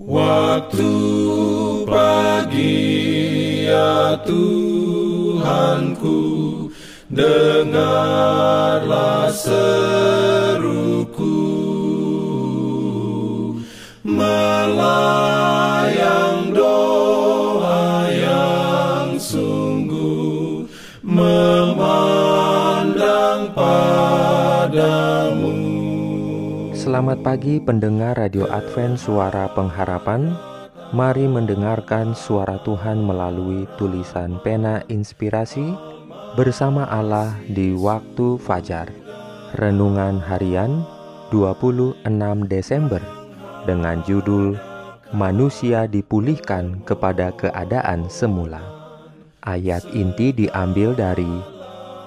[0.00, 0.88] Waktu
[1.84, 2.88] pagi
[3.68, 6.16] ya Tuhanku
[7.10, 8.14] Dengarlah
[9.34, 9.66] seruku.
[14.06, 15.39] Melayang
[26.80, 30.32] Selamat pagi pendengar Radio Advent Suara Pengharapan.
[30.96, 35.76] Mari mendengarkan suara Tuhan melalui tulisan pena inspirasi
[36.40, 38.88] Bersama Allah di waktu fajar.
[39.60, 40.80] Renungan harian
[41.28, 42.00] 26
[42.48, 43.04] Desember
[43.68, 44.56] Dengan judul
[45.12, 48.64] Manusia dipulihkan kepada keadaan semula.
[49.44, 51.28] Ayat inti diambil dari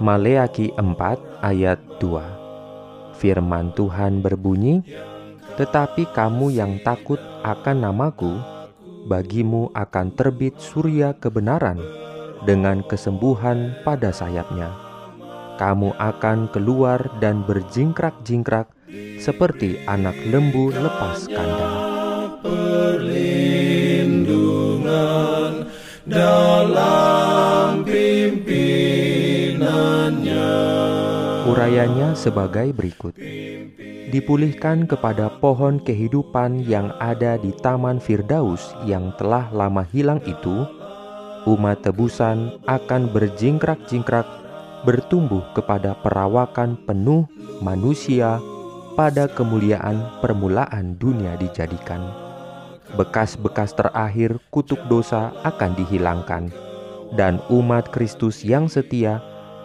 [0.01, 2.42] Maleaki 4 ayat 2
[3.17, 4.81] Firman Tuhan berbunyi,
[5.55, 8.33] "Tetapi kamu yang takut akan namaku,
[9.05, 11.77] bagimu akan terbit surya kebenaran
[12.43, 14.73] dengan kesembuhan pada sayapnya.
[15.61, 18.67] Kamu akan keluar dan berjingkrak-jingkrak
[19.21, 21.93] seperti anak lembu lepas kandang."
[26.03, 27.87] Dalam
[31.53, 33.13] Urayanya sebagai berikut.
[34.09, 40.65] Dipulihkan kepada pohon kehidupan yang ada di Taman Firdaus yang telah lama hilang itu,
[41.45, 44.25] umat tebusan akan berjingkrak-jingkrak
[44.81, 47.29] bertumbuh kepada perawakan penuh
[47.61, 48.41] manusia
[48.97, 52.01] pada kemuliaan permulaan dunia dijadikan.
[52.97, 56.49] Bekas-bekas terakhir kutuk dosa akan dihilangkan,
[57.13, 59.21] dan umat Kristus yang setia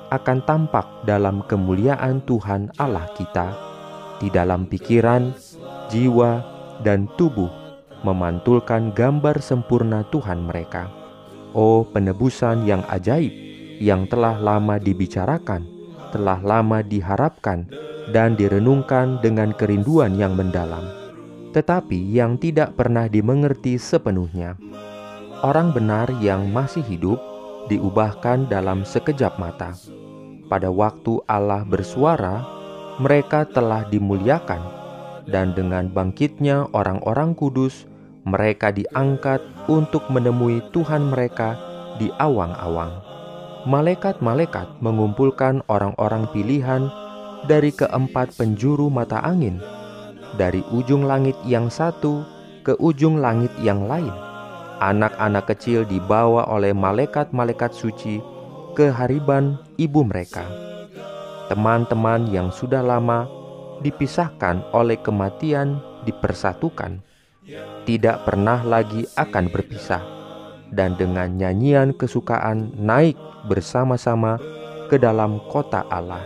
[0.08, 3.52] akan tampak dalam kemuliaan Tuhan Allah kita
[4.18, 5.30] di dalam pikiran,
[5.92, 6.42] jiwa,
[6.82, 7.50] dan tubuh
[8.02, 10.90] memantulkan gambar sempurna Tuhan mereka.
[11.56, 13.32] Oh, penebusan yang ajaib
[13.78, 15.64] yang telah lama dibicarakan,
[16.10, 17.66] telah lama diharapkan,
[18.10, 20.88] dan direnungkan dengan kerinduan yang mendalam,
[21.52, 24.56] tetapi yang tidak pernah dimengerti sepenuhnya.
[25.38, 27.20] Orang benar yang masih hidup
[27.68, 29.76] diubahkan dalam sekejap mata.
[30.48, 32.42] Pada waktu Allah bersuara,
[32.98, 34.60] mereka telah dimuliakan,
[35.28, 37.84] dan dengan bangkitnya orang-orang kudus,
[38.24, 41.54] mereka diangkat untuk menemui Tuhan mereka
[42.00, 43.04] di awang-awang.
[43.68, 46.88] Malaikat-malaikat mengumpulkan orang-orang pilihan
[47.44, 49.60] dari keempat penjuru mata angin,
[50.40, 52.24] dari ujung langit yang satu
[52.64, 54.27] ke ujung langit yang lain
[54.78, 58.22] anak-anak kecil dibawa oleh malaikat-malaikat suci
[58.78, 60.46] ke hariban ibu mereka.
[61.50, 63.26] Teman-teman yang sudah lama
[63.82, 67.02] dipisahkan oleh kematian dipersatukan,
[67.88, 70.02] tidak pernah lagi akan berpisah,
[70.70, 73.16] dan dengan nyanyian kesukaan naik
[73.48, 74.36] bersama-sama
[74.92, 76.22] ke dalam kota Allah.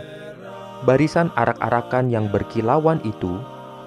[0.83, 3.39] Barisan arak-arakan yang berkilauan itu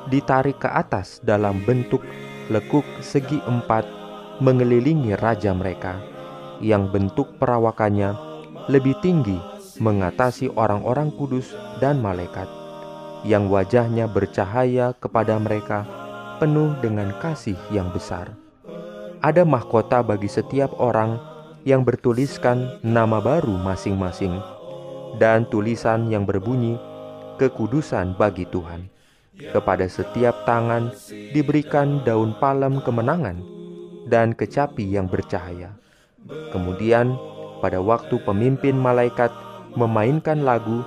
[0.09, 2.01] ditarik ke atas dalam bentuk
[2.49, 3.85] lekuk segi empat
[4.37, 5.97] mengelilingi raja mereka,
[6.61, 8.13] yang bentuk perawakannya
[8.69, 9.41] lebih tinggi
[9.81, 12.49] mengatasi orang-orang kudus dan malaikat,
[13.25, 15.89] yang wajahnya bercahaya kepada mereka
[16.37, 18.33] penuh dengan kasih yang besar.
[19.25, 21.17] Ada mahkota bagi setiap orang
[21.65, 24.37] yang bertuliskan nama baru masing-masing,
[25.17, 26.77] dan tulisan yang berbunyi
[27.41, 28.93] kekudusan bagi Tuhan.
[29.37, 30.97] Kepada setiap tangan
[31.37, 33.56] diberikan daun palem kemenangan
[34.07, 35.75] dan kecapi yang bercahaya.
[36.55, 37.19] Kemudian,
[37.59, 39.35] pada waktu pemimpin malaikat
[39.75, 40.87] memainkan lagu,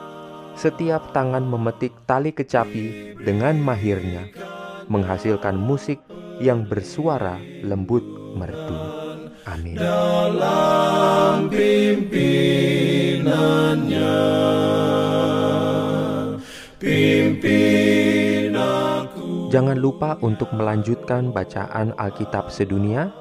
[0.55, 4.27] setiap tangan memetik tali kecapi dengan mahirnya,
[4.91, 5.99] menghasilkan musik
[6.39, 8.03] yang bersuara lembut
[8.35, 8.75] merdu.
[9.47, 9.75] Amin.
[9.79, 13.19] Dalam pimpinannya,
[19.59, 23.11] Jangan lupa untuk melanjutkan bacaan Alkitab sedunia.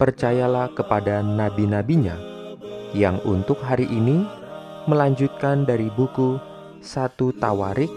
[0.00, 2.16] Percayalah kepada nabi-nabinya
[2.96, 4.24] yang untuk hari ini
[4.88, 6.40] melanjutkan dari buku
[6.80, 7.92] 1 Tawarik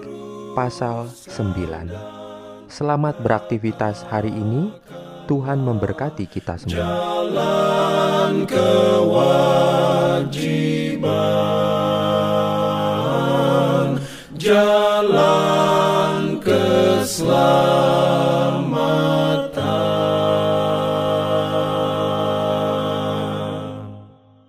[0.52, 2.68] pasal 9.
[2.68, 4.76] Selamat beraktivitas hari ini.
[5.32, 6.76] Tuhan memberkati kita semua.
[6.76, 9.24] Jalan kewajiban.
[14.36, 15.56] Jalan